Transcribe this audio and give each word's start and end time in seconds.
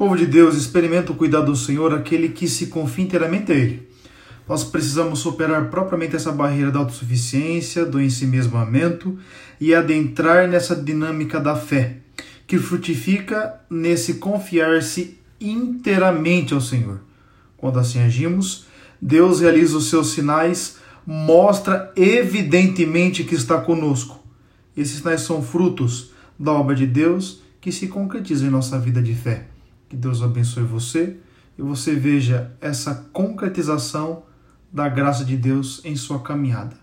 Povo 0.00 0.16
de 0.16 0.24
Deus, 0.24 0.56
experimenta 0.56 1.12
o 1.12 1.14
cuidado 1.14 1.52
do 1.52 1.54
Senhor, 1.54 1.92
aquele 1.92 2.30
que 2.30 2.48
se 2.48 2.68
confia 2.68 3.04
inteiramente 3.04 3.52
a 3.52 3.54
Ele. 3.54 3.86
Nós 4.48 4.64
precisamos 4.64 5.18
superar 5.18 5.68
propriamente 5.68 6.16
essa 6.16 6.32
barreira 6.32 6.70
da 6.70 6.78
autossuficiência, 6.78 7.84
do 7.84 8.00
ensimesmamento 8.00 9.18
e 9.60 9.74
adentrar 9.74 10.48
nessa 10.48 10.74
dinâmica 10.74 11.38
da 11.38 11.54
fé, 11.54 11.98
que 12.46 12.56
frutifica 12.56 13.60
nesse 13.68 14.14
confiar-se 14.14 15.18
inteiramente 15.38 16.54
ao 16.54 16.62
Senhor. 16.62 17.02
Quando 17.58 17.78
assim 17.78 18.00
agimos, 18.00 18.64
Deus 19.02 19.40
realiza 19.40 19.76
os 19.76 19.90
seus 19.90 20.12
sinais, 20.12 20.78
mostra 21.06 21.92
evidentemente 21.94 23.22
que 23.22 23.34
está 23.34 23.60
conosco. 23.60 24.18
Esses 24.74 25.00
sinais 25.00 25.20
são 25.20 25.42
frutos 25.42 26.12
da 26.38 26.52
obra 26.52 26.74
de 26.74 26.86
Deus 26.86 27.42
que 27.60 27.70
se 27.70 27.86
concretizam 27.88 28.48
em 28.48 28.50
nossa 28.50 28.78
vida 28.78 29.02
de 29.02 29.14
fé. 29.14 29.59
Que 29.90 29.96
Deus 29.96 30.22
abençoe 30.22 30.62
você 30.62 31.18
e 31.58 31.62
você 31.62 31.96
veja 31.96 32.56
essa 32.60 32.94
concretização 33.12 34.22
da 34.72 34.88
graça 34.88 35.24
de 35.24 35.36
Deus 35.36 35.84
em 35.84 35.96
sua 35.96 36.22
caminhada. 36.22 36.76